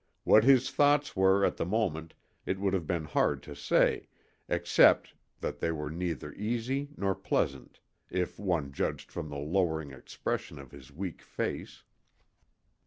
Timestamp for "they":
5.59-5.71